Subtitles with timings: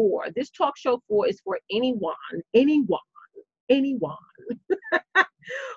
[0.00, 2.14] for, this talk show for is for anyone,
[2.54, 3.00] anyone,
[3.68, 4.16] anyone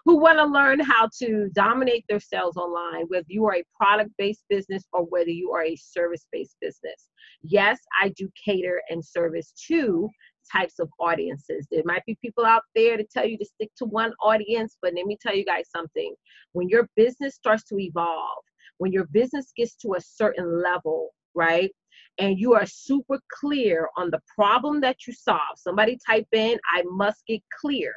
[0.06, 4.12] who want to learn how to dominate their sales online, whether you are a product
[4.18, 7.10] based business or whether you are a service based business.
[7.42, 10.10] Yes, I do cater and service to
[10.50, 11.68] types of audiences.
[11.70, 14.94] There might be people out there to tell you to stick to one audience, but
[14.96, 16.16] let me tell you guys something.
[16.54, 18.44] When your business starts to evolve,
[18.78, 21.72] when your business gets to a certain level, right?
[22.20, 25.58] And you are super clear on the problem that you solve.
[25.58, 27.94] Somebody type in, I must get clear.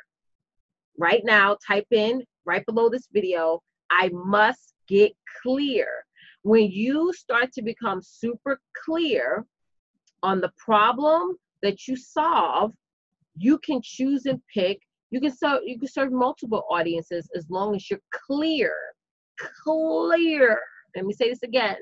[0.99, 3.61] Right now, type in right below this video,
[3.91, 5.13] I must get
[5.43, 5.89] clear.
[6.43, 9.45] When you start to become super clear
[10.23, 12.73] on the problem that you solve,
[13.37, 14.81] you can choose and pick.
[15.11, 18.73] You can serve you can serve multiple audiences as long as you're clear.
[19.63, 20.59] Clear.
[20.95, 21.77] Let me say this again.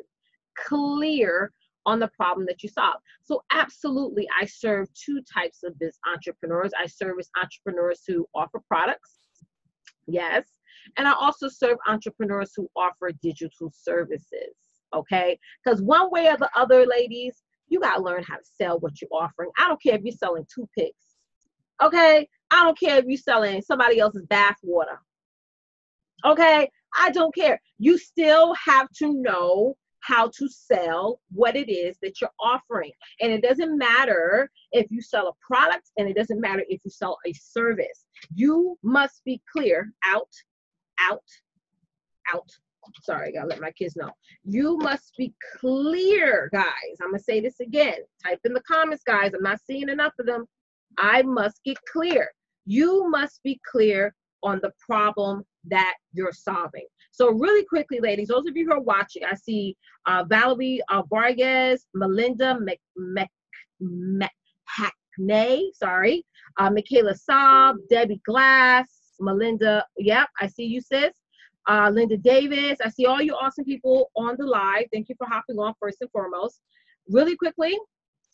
[0.57, 1.53] Clear
[1.87, 3.01] on the problem that you solve.
[3.23, 6.73] So absolutely, I serve two types of biz entrepreneurs.
[6.79, 9.19] I service entrepreneurs who offer products.
[10.07, 10.45] Yes.
[10.97, 14.55] And I also serve entrepreneurs who offer digital services.
[14.95, 15.39] Okay.
[15.65, 19.01] Because one way or the other, ladies, you got to learn how to sell what
[19.01, 19.51] you're offering.
[19.59, 21.17] I don't care if you're selling toothpicks.
[21.83, 22.29] Okay?
[22.51, 25.01] I don't care if you're selling somebody else's bath water.
[26.25, 26.71] Okay?
[26.99, 27.61] I don't care.
[27.79, 32.93] You still have to know how to sell what it is that you're offering.
[33.21, 36.91] And it doesn't matter if you sell a product and it doesn't matter if you
[36.91, 38.05] sell a service.
[38.35, 40.29] You must be clear out,
[41.01, 41.25] out,
[42.33, 42.51] out,
[43.03, 44.11] sorry, I gotta let my kids know.
[44.45, 46.99] You must be clear, guys.
[47.01, 47.99] I'm gonna say this again.
[48.23, 49.33] Type in the comments, guys.
[49.35, 50.45] I'm not seeing enough of them.
[50.99, 52.31] I must get clear.
[52.67, 56.87] You must be clear on the problem that you're solving.
[57.15, 59.77] So, really quickly, ladies, those of you who are watching, I see
[60.07, 63.29] uh, Valerie uh, Vargas, Melinda Mc, Mc,
[63.81, 64.31] Mc,
[64.65, 66.27] Hackney, sorry,
[66.59, 68.89] uh, Michaela Saab, Debbie Glass,
[69.21, 71.13] Melinda, yep, I see you, sis
[71.69, 72.79] uh, Linda Davis.
[72.85, 74.87] I see all you awesome people on the live.
[74.93, 76.61] Thank you for hopping on first and foremost.
[77.09, 77.79] Really quickly,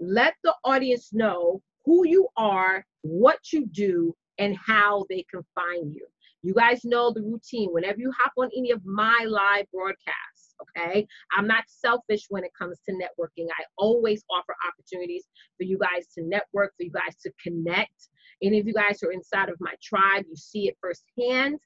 [0.00, 5.92] let the audience know who you are, what you do, and how they can find
[5.92, 6.06] you.
[6.42, 7.70] You guys know the routine.
[7.72, 11.06] Whenever you hop on any of my live broadcasts, okay,
[11.36, 13.46] I'm not selfish when it comes to networking.
[13.48, 15.24] I always offer opportunities
[15.56, 18.08] for you guys to network, for you guys to connect.
[18.42, 21.58] Any of you guys who are inside of my tribe, you see it firsthand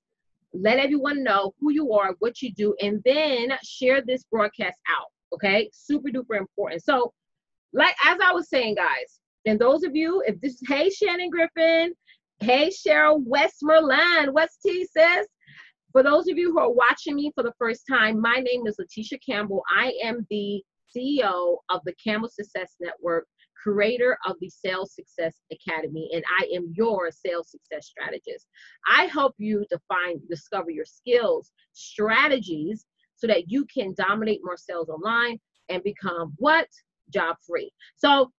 [0.54, 5.08] let everyone know who you are, what you do, and then share this broadcast out.
[5.32, 6.82] Okay, super duper important.
[6.84, 7.12] So,
[7.72, 11.28] like as I was saying, guys, and those of you, if this is hey Shannon
[11.28, 11.92] Griffin,
[12.40, 15.26] hey Cheryl Westmoreland, West T says,
[15.92, 18.76] for those of you who are watching me for the first time, my name is
[18.80, 19.62] Leticia Campbell.
[19.74, 20.62] I am the
[20.94, 23.26] CEO of the Campbell Success Network
[23.62, 28.46] creator of the Sales Success Academy, and I am your sales success strategist.
[28.86, 32.84] I help you define, discover your skills, strategies,
[33.16, 35.38] so that you can dominate more sales online
[35.70, 36.68] and become what?
[37.10, 37.70] Job free.
[37.96, 38.32] So,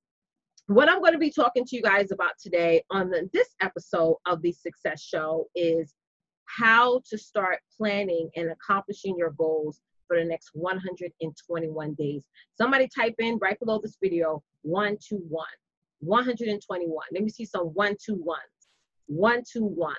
[0.68, 4.18] what I'm going to be talking to you guys about today on the, this episode
[4.26, 5.94] of the Success Show is
[6.46, 12.26] how to start planning and accomplishing your goals for the next 121 days.
[12.58, 15.46] Somebody type in right below this video, one, two, one.
[16.00, 17.06] 121.
[17.14, 18.42] Let me see some one, two, ones.
[19.08, 19.96] One, two, ones.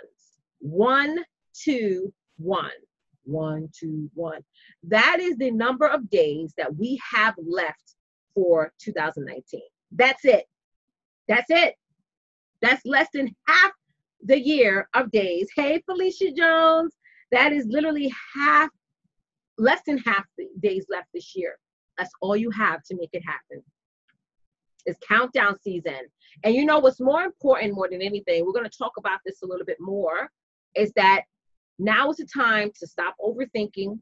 [0.61, 1.19] One,
[1.55, 2.71] two, one.
[3.25, 4.41] One, two, one.
[4.85, 7.95] That is the number of days that we have left
[8.35, 9.61] for 2019.
[9.93, 10.45] That's it.
[11.29, 11.75] That's it.
[12.63, 13.73] That's less than half
[14.23, 15.49] the year of days.
[15.55, 16.95] Hey, Felicia Jones.
[17.33, 18.71] That is literally half
[19.59, 21.57] less than half the days left this year.
[21.99, 23.63] That's all you have to make it happen.
[24.85, 26.01] It's countdown season.
[26.45, 29.43] And you know what's more important more than anything, we're going to talk about this
[29.43, 30.31] a little bit more,
[30.75, 31.23] is that
[31.79, 33.99] now is the time to stop overthinking,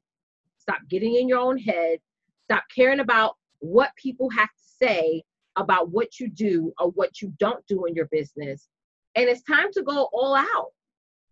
[0.58, 1.98] stop getting in your own head,
[2.44, 5.22] stop caring about what people have to say
[5.56, 8.68] about what you do or what you don't do in your business.
[9.14, 10.70] And it's time to go all out.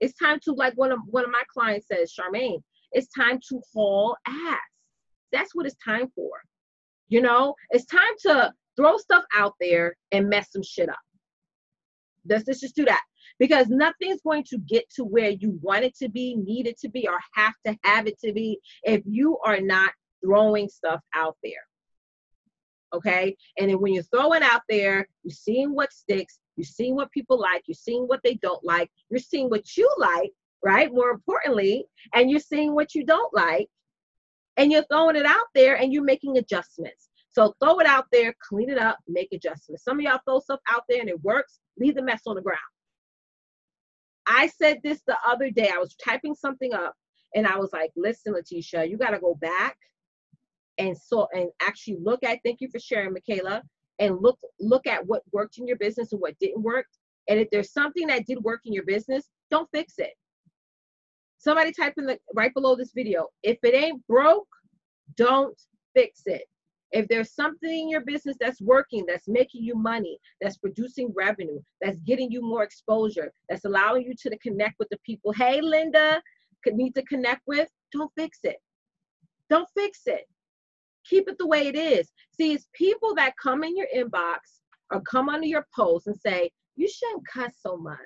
[0.01, 2.61] It's time to, like one of one of my clients says, Charmaine,
[2.93, 4.59] it's time to haul ass.
[5.33, 6.31] That's what it's time for.
[7.09, 10.99] You know, it's time to throw stuff out there and mess some shit up.
[12.29, 13.03] Let's, let's just do that
[13.39, 16.89] because nothing's going to get to where you want it to be, need it to
[16.89, 19.93] be, or have to have it to be if you are not
[20.25, 21.53] throwing stuff out there.
[22.93, 23.37] Okay.
[23.59, 27.41] And then when you're throwing out there, you're seeing what sticks, you're seeing what people
[27.41, 30.31] like, you're seeing what they don't like, you're seeing what you like,
[30.63, 30.93] right?
[30.93, 33.69] More importantly, and you're seeing what you don't like,
[34.57, 37.09] and you're throwing it out there and you're making adjustments.
[37.31, 39.85] So throw it out there, clean it up, make adjustments.
[39.85, 42.43] Some of y'all throw stuff out there and it works, leave the mess on the
[42.43, 42.61] ground.
[44.27, 45.71] I said this the other day.
[45.73, 46.95] I was typing something up
[47.35, 49.77] and I was like, listen, Leticia, you got to go back
[50.79, 53.63] and so and actually look at thank you for sharing, Michaela,
[53.99, 56.87] and look look at what worked in your business and what didn't work.
[57.29, 60.13] And if there's something that did work in your business, don't fix it.
[61.39, 63.29] Somebody type in the right below this video.
[63.43, 64.49] If it ain't broke,
[65.17, 65.61] don't
[65.95, 66.43] fix it.
[66.93, 71.61] If there's something in your business that's working, that's making you money, that's producing revenue,
[71.81, 76.23] that's getting you more exposure, that's allowing you to connect with the people, hey, Linda,
[76.63, 78.57] could need to connect with, don't fix it.
[79.49, 80.27] Don't fix it.
[81.09, 82.11] Keep it the way it is.
[82.33, 84.39] See, it's people that come in your inbox
[84.91, 87.99] or come under your post and say, you shouldn't cuss so much,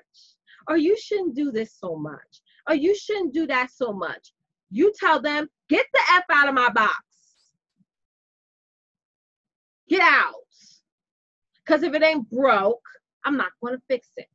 [0.67, 4.33] or you shouldn't do this so much, or you shouldn't do that so much.
[4.69, 6.97] You tell them, get the F out of my box.
[9.87, 10.33] Get out.
[11.65, 12.81] Because if it ain't broke,
[13.25, 14.27] I'm not going to fix it.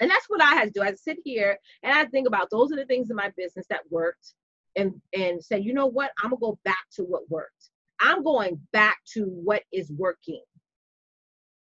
[0.00, 0.82] And that's what I had to do.
[0.82, 3.82] I sit here and I think about those are the things in my business that
[3.90, 4.34] worked
[4.76, 6.10] and and say, you know what?
[6.22, 7.70] I'm gonna go back to what worked.
[8.00, 10.42] I'm going back to what is working.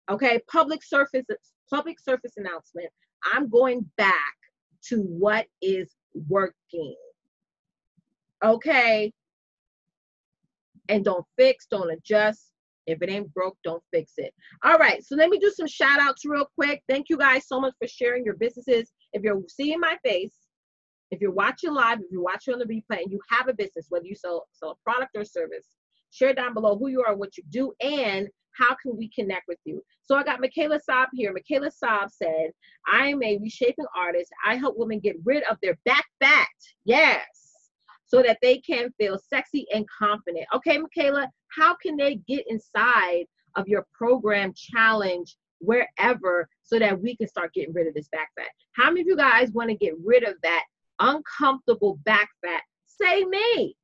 [0.09, 1.25] Okay, public surface
[1.69, 2.89] public surface announcement.
[3.33, 4.15] I'm going back
[4.87, 5.93] to what is
[6.27, 6.95] working.
[8.43, 9.11] Okay.
[10.87, 12.49] And don't fix, don't adjust,
[12.87, 14.33] if it ain't broke, don't fix it.
[14.63, 16.81] All right, so let me do some shout outs real quick.
[16.89, 18.91] Thank you guys so much for sharing your businesses.
[19.13, 20.33] If you're seeing my face,
[21.11, 23.87] if you're watching live, if you're watching on the replay and you have a business,
[23.89, 25.65] whether you sell, sell a product or service,
[26.11, 29.59] share down below who you are, what you do, and how can we connect with
[29.63, 29.81] you?
[30.03, 31.33] So I got Michaela Saab here.
[31.33, 32.51] Michaela Saab said,
[32.87, 34.31] I'm a reshaping artist.
[34.45, 36.47] I help women get rid of their back fat.
[36.83, 37.25] Yes.
[38.05, 40.45] So that they can feel sexy and confident.
[40.55, 43.25] Okay, Michaela, how can they get inside
[43.55, 48.29] of your program challenge wherever so that we can start getting rid of this back
[48.35, 48.47] fat?
[48.73, 50.63] How many of you guys want to get rid of that
[50.99, 52.61] uncomfortable back fat?
[52.87, 53.75] Say me.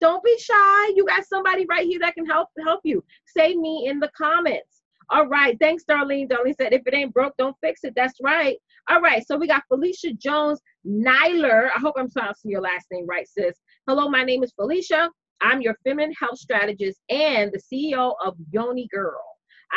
[0.00, 0.88] Don't be shy.
[0.94, 3.04] You got somebody right here that can help help you.
[3.26, 4.82] Say me in the comments.
[5.10, 5.56] All right.
[5.60, 6.28] Thanks, Darlene.
[6.28, 7.94] Darlene said, if it ain't broke, don't fix it.
[7.96, 8.56] That's right.
[8.88, 9.26] All right.
[9.26, 11.68] So we got Felicia Jones Nyler.
[11.74, 13.56] I hope I'm pronouncing your last name right, sis.
[13.88, 15.10] Hello, my name is Felicia.
[15.40, 19.20] I'm your feminine health strategist and the CEO of Yoni Girl.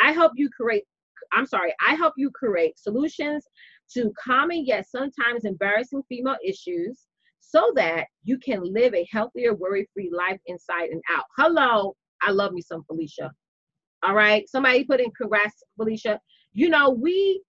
[0.00, 0.84] I help you create,
[1.32, 3.46] I'm sorry, I help you create solutions
[3.92, 7.06] to common yet sometimes embarrassing female issues
[7.40, 11.24] so that you can live a healthier, worry free life inside and out.
[11.36, 13.30] Hello, I love me some Felicia.
[14.02, 16.20] All right, somebody put in congrats, Felicia.
[16.52, 17.42] You know, we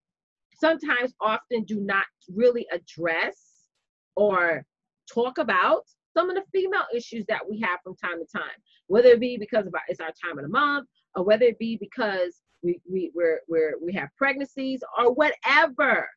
[0.59, 3.37] sometimes often do not really address
[4.15, 4.65] or
[5.11, 5.83] talk about
[6.15, 8.55] some of the female issues that we have from time to time,
[8.87, 11.59] whether it be because of our, it's our time of the month, or whether it
[11.59, 16.07] be because we we we're, we're we have pregnancies or whatever,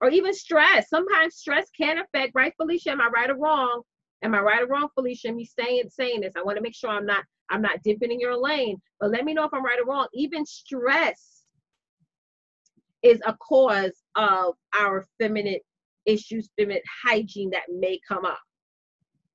[0.00, 0.88] or even stress.
[0.88, 2.90] Sometimes stress can affect, right, Felicia?
[2.90, 3.82] Am I right or wrong?
[4.22, 5.32] Am I right or wrong, Felicia?
[5.32, 6.34] Me saying saying this.
[6.36, 9.24] I want to make sure I'm not I'm not dipping in your lane, but let
[9.24, 10.06] me know if I'm right or wrong.
[10.14, 11.42] Even stress
[13.02, 15.58] is a cause of our feminine
[16.06, 18.38] issues, feminine hygiene that may come up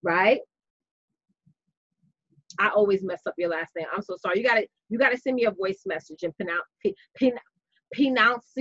[0.06, 0.40] right?
[2.60, 3.88] I always mess up your last name.
[3.94, 4.38] I'm so sorry.
[4.38, 6.64] You gotta you gotta send me a voice message and pronounce
[7.94, 8.54] pronounce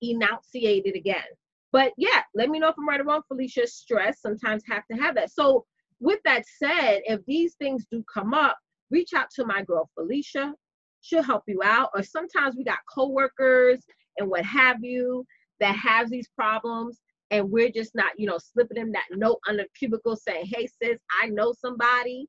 [0.00, 1.24] enunciate it again.
[1.72, 3.22] But yeah, let me know if I'm right or wrong.
[3.28, 5.32] Felicia, stress sometimes have to have that.
[5.32, 5.64] So
[6.00, 8.58] with that said, if these things do come up,
[8.90, 10.52] reach out to my girl Felicia.
[11.00, 11.90] She'll help you out.
[11.94, 13.80] Or sometimes we got coworkers
[14.18, 15.24] and what have you
[15.60, 17.00] that have these problems
[17.30, 20.66] and we're just not, you know, slipping them that note under the cubicle saying, hey,
[20.66, 22.26] sis, I know somebody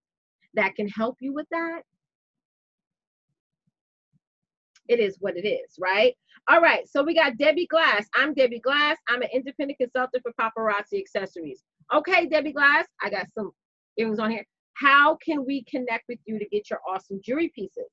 [0.54, 1.82] that can help you with that.
[4.88, 6.14] It is what it is, right?
[6.50, 8.06] All right, so we got Debbie Glass.
[8.16, 8.98] I'm Debbie Glass.
[9.08, 11.64] I'm an independent consultant for paparazzi accessories.
[11.94, 13.52] Okay, Debbie Glass, I got some
[13.98, 14.46] earrings on here.
[14.74, 17.90] How can we connect with you to get your awesome jewelry pieces?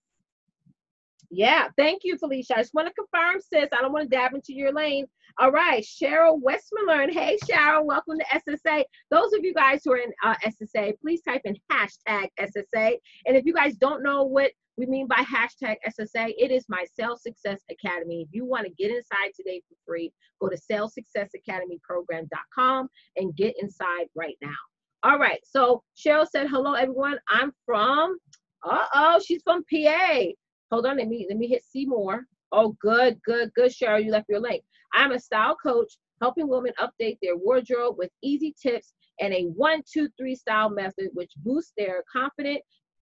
[1.31, 2.55] Yeah, thank you, Felicia.
[2.57, 3.69] I just want to confirm, sis.
[3.73, 5.07] I don't want to dab into your lane.
[5.39, 7.13] All right, Cheryl Westmoreland.
[7.13, 8.83] Hey, Cheryl, welcome to SSA.
[9.13, 12.97] Those of you guys who are in uh, SSA, please type in hashtag SSA.
[13.27, 16.87] And if you guys don't know what we mean by hashtag SSA, it is my
[16.99, 18.23] Sales Success Academy.
[18.23, 20.11] If you want to get inside today for free,
[20.41, 24.57] go to salessuccessacademyprogram.com and get inside right now.
[25.03, 27.19] All right, so Cheryl said, hello, everyone.
[27.29, 28.17] I'm from,
[28.65, 30.25] uh-oh, she's from PA.
[30.71, 32.25] Hold on, let me let me hit see more.
[32.51, 34.03] Oh, good, good, good, Cheryl.
[34.03, 34.65] You left your link.
[34.95, 39.83] I'm a style coach helping women update their wardrobe with easy tips and a one,
[39.93, 42.63] two, three style method which boosts their confident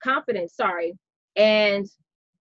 [0.03, 0.99] confidence, sorry,
[1.37, 1.87] and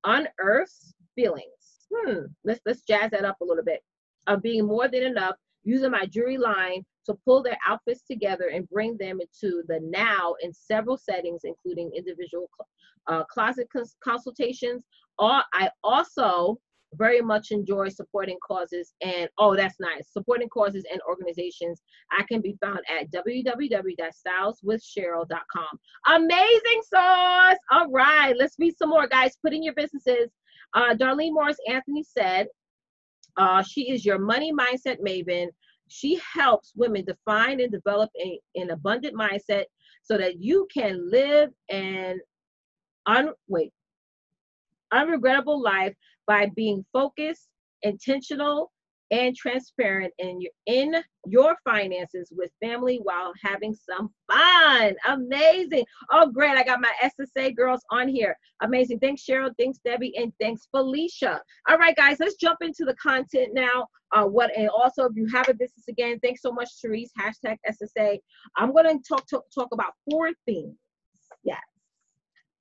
[0.05, 1.86] unearths feelings.
[1.93, 3.81] Hmm, let's let's jazz that up a little bit.
[4.27, 8.69] Of being more than enough, using my jewelry line to pull their outfits together and
[8.69, 12.50] bring them into the now in several settings, including individual
[13.08, 14.84] uh, closet cons- consultations.
[15.17, 16.60] Or I also
[16.96, 21.81] very much enjoy supporting causes and oh that's nice supporting causes and organizations
[22.12, 27.58] i can be found at www.styleswithcheryl.com amazing sauce!
[27.72, 29.38] All right let's read some more guys.
[29.43, 30.31] Put in your businesses.
[30.74, 32.48] Uh, darlene morris anthony said
[33.38, 35.48] uh, she is your money mindset maven.
[35.88, 39.63] She helps women define and develop a, an abundant mindset
[40.03, 42.19] so that you can live an
[43.05, 43.72] un wait
[44.93, 45.93] unregrettable life
[46.29, 47.48] by being focused,
[47.81, 48.71] intentional,
[49.12, 50.93] and transparent in your in
[51.25, 54.93] your finances with family while having some fun.
[55.07, 55.83] Amazing.
[56.12, 56.55] Oh, great.
[56.55, 58.38] I got my SSA girls on here.
[58.62, 59.00] Amazing.
[59.00, 59.50] Thanks, Cheryl.
[59.57, 60.13] Thanks, Debbie.
[60.15, 61.41] And thanks, Felicia.
[61.67, 63.88] All right, guys, let's jump into the content now.
[64.12, 67.12] Uh, what and also if you have a business again, thanks so much, Therese.
[67.19, 68.19] Hashtag SSA.
[68.55, 70.75] I'm gonna talk talk, talk about four things.
[71.43, 71.57] Yes.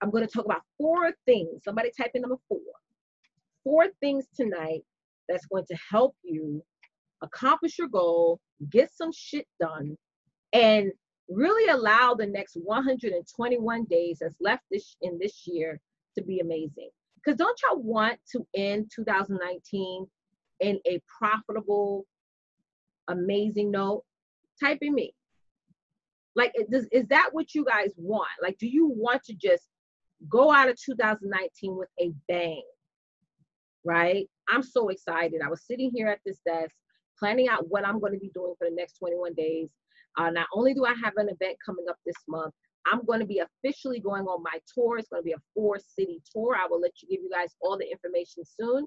[0.01, 1.65] I'm gonna talk about four things.
[1.65, 2.61] Somebody type in number four
[3.69, 4.81] four things tonight
[5.29, 6.63] that's going to help you
[7.23, 9.95] accomplish your goal, get some shit done,
[10.55, 10.91] and
[11.29, 15.79] really allow the next 121 days that's left this in this year
[16.17, 16.89] to be amazing.
[17.17, 20.07] Because don't y'all want to end 2019
[20.61, 22.07] in a profitable,
[23.09, 24.03] amazing note?
[24.59, 25.13] Type in me.
[26.35, 28.31] Like, does, is that what you guys want?
[28.43, 29.65] Like, do you want to just
[30.27, 32.63] go out of 2019 with a bang?
[33.85, 34.29] Right?
[34.49, 35.41] I'm so excited.
[35.45, 36.75] I was sitting here at this desk
[37.19, 39.69] planning out what I'm going to be doing for the next 21 days.
[40.17, 42.55] Uh, not only do I have an event coming up this month,
[42.87, 44.99] I'm going to be officially going on my tour.
[44.99, 46.57] It's going to be a four city tour.
[46.57, 48.87] I will let you give you guys all the information soon.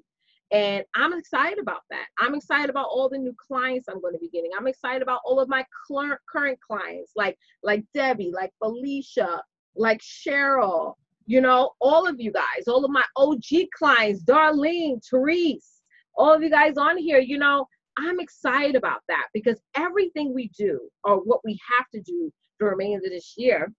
[0.52, 2.08] And I'm excited about that.
[2.20, 4.52] I'm excited about all the new clients I'm going to be getting.
[4.58, 9.42] I'm excited about all of my current clients, like like Debbie, like Felicia,
[9.76, 15.82] like Cheryl, you know, all of you guys, all of my OG clients, Darlene, Therese,
[16.16, 17.66] all of you guys on here, you know,
[17.98, 22.66] I'm excited about that because everything we do or what we have to do the
[22.66, 23.72] remainder of this year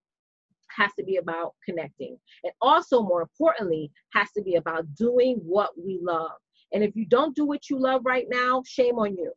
[0.76, 2.18] has to be about connecting.
[2.44, 6.32] And also, more importantly, has to be about doing what we love.
[6.72, 9.32] And if you don't do what you love right now, shame on you.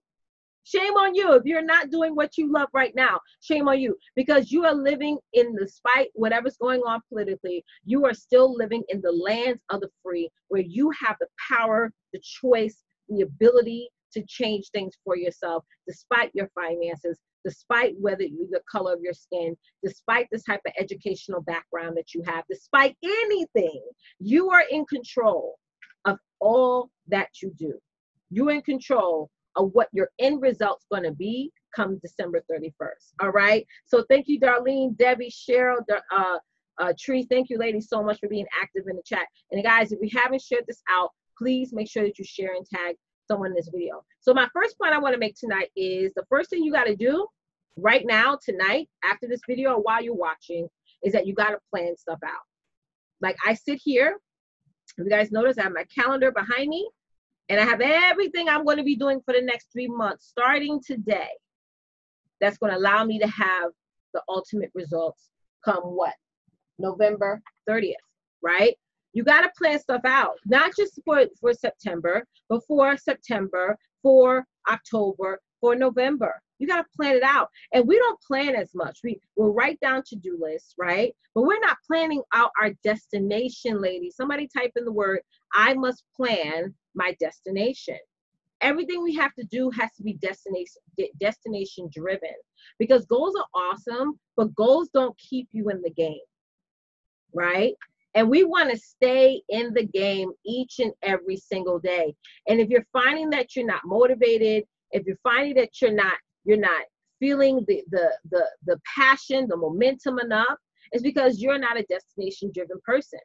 [0.65, 3.19] Shame on you if you're not doing what you love right now.
[3.39, 7.63] Shame on you because you are living in the spite whatever's going on politically.
[7.85, 11.93] You are still living in the lands of the free where you have the power,
[12.13, 18.47] the choice, the ability to change things for yourself despite your finances, despite whether you,
[18.49, 22.97] the color of your skin, despite the type of educational background that you have, despite
[23.03, 23.83] anything,
[24.19, 25.59] you are in control
[26.05, 27.73] of all that you do.
[28.31, 33.13] You're in control of what your end result's going to be come December 31st.
[33.21, 33.65] All right.
[33.85, 35.77] So thank you, Darlene, Debbie, Cheryl,
[36.11, 36.37] uh,
[36.77, 37.27] uh, Tree.
[37.29, 39.25] Thank you, ladies, so much for being active in the chat.
[39.51, 42.65] And guys, if you haven't shared this out, please make sure that you share and
[42.65, 42.95] tag
[43.27, 44.03] someone in this video.
[44.19, 46.85] So my first point I want to make tonight is the first thing you got
[46.85, 47.27] to do
[47.77, 50.67] right now, tonight, after this video, or while you're watching,
[51.03, 52.43] is that you got to plan stuff out.
[53.21, 54.17] Like I sit here,
[54.97, 56.89] you guys notice I have my calendar behind me.
[57.49, 60.81] And I have everything I'm going to be doing for the next three months, starting
[60.85, 61.29] today,
[62.41, 63.71] that's going to allow me to have
[64.13, 65.29] the ultimate results
[65.63, 66.13] come what?
[66.79, 67.93] November 30th,
[68.41, 68.75] right?
[69.13, 74.45] You got to plan stuff out, not just for, for September, but for September, for
[74.69, 76.33] October, for November.
[76.59, 77.49] You got to plan it out.
[77.73, 78.99] And we don't plan as much.
[79.03, 81.13] We will write down to-do lists, right?
[81.33, 84.15] But we're not planning out our destination, ladies.
[84.15, 85.19] Somebody type in the word,
[85.53, 87.97] I must plan my destination.
[88.61, 90.81] Everything we have to do has to be destination
[91.19, 92.33] destination driven
[92.79, 96.17] because goals are awesome, but goals don't keep you in the game.
[97.33, 97.73] Right?
[98.15, 102.15] And we want to stay in the game each and every single day.
[102.47, 106.13] And if you're finding that you're not motivated, if you're finding that you're not
[106.45, 106.83] you're not
[107.19, 110.57] feeling the the the, the passion, the momentum enough,
[110.91, 113.19] it's because you're not a destination driven person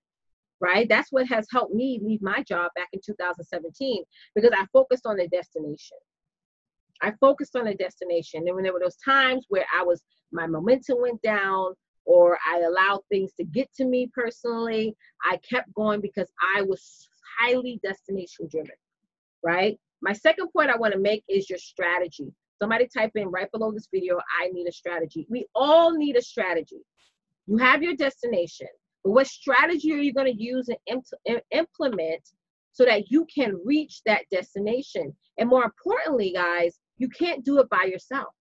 [0.61, 0.89] right?
[0.89, 5.17] That's what has helped me leave my job back in 2017 because I focused on
[5.17, 5.97] the destination.
[7.03, 8.47] I focused on the destination.
[8.47, 11.73] And when there were those times where I was, my momentum went down
[12.05, 17.09] or I allowed things to get to me personally, I kept going because I was
[17.39, 18.75] highly destination driven,
[19.43, 19.79] right?
[20.03, 22.33] My second point I want to make is your strategy.
[22.61, 25.27] Somebody type in right below this video, I need a strategy.
[25.31, 26.83] We all need a strategy.
[27.47, 28.69] You have your destination.
[29.03, 32.21] But what strategy are you going to use and implement
[32.73, 35.17] so that you can reach that destination?
[35.39, 38.35] And more importantly, guys, you can't do it by yourself.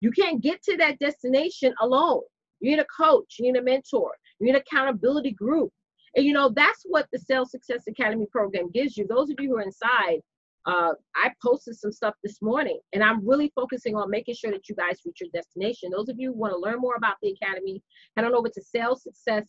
[0.00, 2.22] You can't get to that destination alone.
[2.60, 5.72] You need a coach, you need a mentor, you need an accountability group.
[6.14, 9.06] And you know, that's what the Sales Success Academy program gives you.
[9.06, 10.20] Those of you who are inside,
[10.66, 14.68] uh, I posted some stuff this morning, and I'm really focusing on making sure that
[14.68, 15.90] you guys reach your destination.
[15.90, 17.82] Those of you who want to learn more about the academy,
[18.16, 19.46] head on over to Sales Success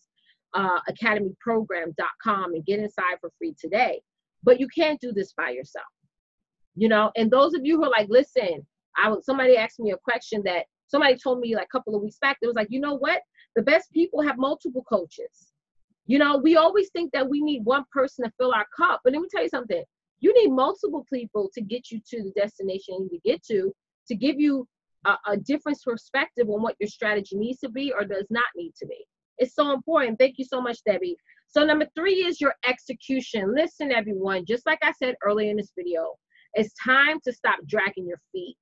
[0.54, 4.02] uh, Academy Program.com and get inside for free today.
[4.44, 5.86] But you can't do this by yourself,
[6.76, 7.12] you know.
[7.16, 8.66] And those of you who are like, listen,
[8.98, 12.02] I was somebody asked me a question that somebody told me like a couple of
[12.02, 12.38] weeks back.
[12.42, 13.22] It was like, you know what?
[13.56, 15.52] The best people have multiple coaches.
[16.08, 19.14] You know, we always think that we need one person to fill our cup, but
[19.14, 19.84] let me tell you something
[20.22, 23.74] you need multiple people to get you to the destination you need to get to
[24.08, 24.68] to give you
[25.06, 28.74] a, a different perspective on what your strategy needs to be or does not need
[28.80, 29.06] to be.
[29.40, 30.20] It's so important.
[30.20, 31.18] Thank you so much debbie.
[31.48, 33.54] So number three is your execution.
[33.56, 36.14] Listen everyone just like i said earlier in this video
[36.54, 38.58] it's time to stop dragging your feet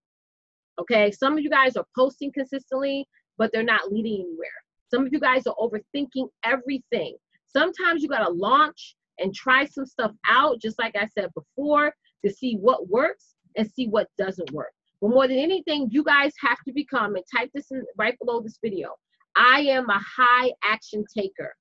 [0.79, 1.11] okay?
[1.11, 4.49] Some of you guys are posting consistently but they're not leading anywhere.
[4.91, 7.15] Some of you guys are overthinking everything.
[7.47, 11.93] Sometimes you got to launch and try some stuff out, just like I said before,
[12.25, 14.71] to see what works and see what doesn't work.
[15.01, 18.41] But more than anything, you guys have to become, and type this in right below
[18.41, 18.95] this video,
[19.35, 21.53] I am a high action taker.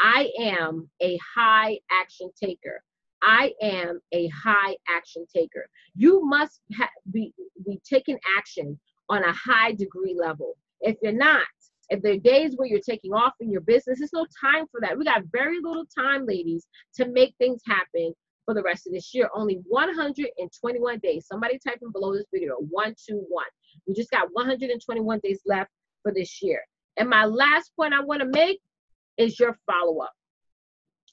[0.00, 2.82] I am a high action taker.
[3.22, 5.66] I am a high action taker.
[5.94, 7.34] You must ha- be,
[7.66, 8.78] be taking action
[9.08, 10.56] on a high degree level.
[10.80, 11.46] If you're not,
[11.90, 14.80] if there are days where you're taking off in your business, there's no time for
[14.80, 14.96] that.
[14.96, 19.12] We got very little time, ladies, to make things happen for the rest of this
[19.12, 19.28] year.
[19.34, 21.26] Only 121 days.
[21.26, 23.26] Somebody type in below this video, 121.
[23.86, 25.70] We just got 121 days left
[26.02, 26.60] for this year.
[26.96, 28.60] And my last point I want to make
[29.18, 30.12] is your follow up.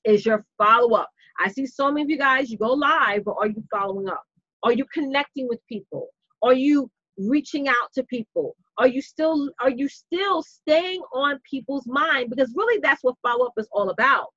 [0.05, 1.09] Is your follow up.
[1.39, 4.23] I see so many of you guys, you go live, but are you following up?
[4.63, 6.07] Are you connecting with people?
[6.41, 8.55] Are you reaching out to people?
[8.77, 12.29] Are you still are you still staying on people's mind?
[12.29, 14.27] Because really that's what follow-up is all about.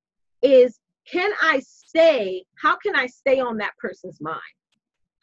[0.41, 0.79] Is
[1.11, 2.45] can I stay?
[2.61, 4.39] How can I stay on that person's mind?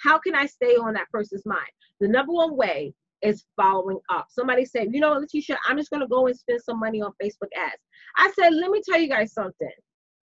[0.00, 1.70] How can I stay on that person's mind?
[2.00, 4.26] The number one way is following up.
[4.31, 7.50] Somebody said, you know, Leticia, I'm just gonna go and spend some money on Facebook
[7.57, 7.83] ads.
[8.16, 9.70] I said, let me tell you guys something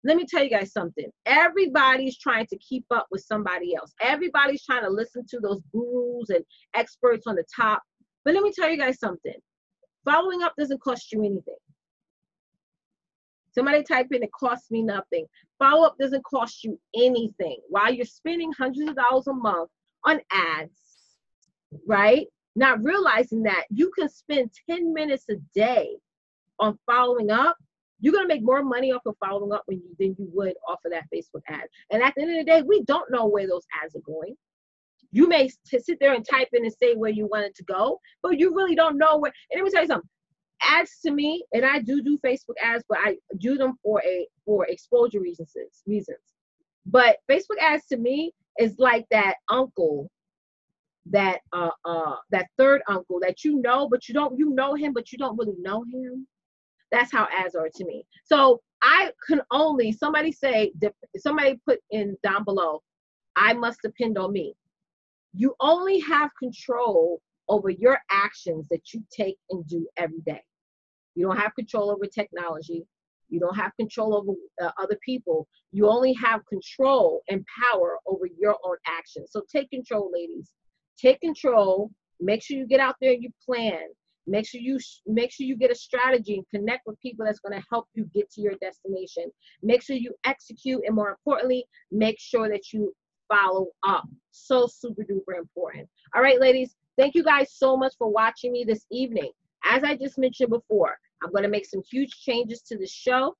[0.03, 1.09] let me tell you guys something.
[1.25, 3.93] Everybody's trying to keep up with somebody else.
[4.01, 6.43] Everybody's trying to listen to those gurus and
[6.75, 7.83] experts on the top.
[8.23, 9.35] But let me tell you guys something.
[10.05, 11.55] Following up doesn't cost you anything.
[13.53, 15.25] Somebody type in, it costs me nothing.
[15.59, 17.57] Follow up doesn't cost you anything.
[17.67, 19.69] While you're spending hundreds of dollars a month
[20.05, 20.71] on ads,
[21.85, 22.27] right?
[22.55, 25.97] Not realizing that you can spend 10 minutes a day
[26.59, 27.57] on following up
[28.01, 31.05] you're gonna make more money off of following up than you would off of that
[31.13, 31.67] Facebook ad.
[31.91, 34.35] And at the end of the day, we don't know where those ads are going.
[35.11, 37.99] You may sit there and type in and say where you want it to go,
[38.23, 39.33] but you really don't know where.
[39.51, 40.09] And let me tell you something.
[40.63, 44.27] Ads to me, and I do do Facebook ads, but I do them for a
[44.45, 45.53] for exposure reasons.
[45.87, 46.19] Reasons.
[46.85, 50.09] But Facebook ads to me is like that uncle
[51.07, 54.93] that uh uh that third uncle that you know but you don't you know him
[54.93, 56.27] but you don't really know him
[56.91, 58.05] that's how ads are to me.
[58.25, 60.73] So I can only somebody say
[61.17, 62.81] somebody put in down below,
[63.35, 64.53] I must depend on me.
[65.33, 70.41] You only have control over your actions that you take and do every day.
[71.15, 72.85] You don't have control over technology.
[73.29, 75.47] You don't have control over uh, other people.
[75.71, 79.29] You only have control and power over your own actions.
[79.31, 80.51] So take control, ladies.
[80.97, 81.91] Take control.
[82.19, 83.81] Make sure you get out there and you plan.
[84.27, 87.59] Make sure you make sure you get a strategy and connect with people that's going
[87.59, 89.31] to help you get to your destination.
[89.63, 92.93] Make sure you execute, and more importantly, make sure that you
[93.31, 94.07] follow up.
[94.31, 95.87] So super duper important.
[96.15, 99.31] All right, ladies, thank you guys so much for watching me this evening.
[99.63, 103.35] As I just mentioned before, I'm going to make some huge changes to the show.